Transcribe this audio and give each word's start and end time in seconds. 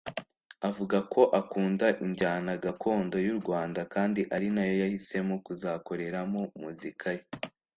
Avuga 0.69 0.97
ko 1.13 1.21
akunda 1.39 1.87
injyana 2.05 2.51
gakondo 2.63 3.17
y’u 3.27 3.35
Rwanda 3.41 3.81
kandi 3.93 4.21
ari 4.35 4.47
nayo 4.55 4.75
yahisemo 4.83 5.33
kuzakoreramo 5.45 6.41
muzika 6.61 7.07
ye 7.15 7.21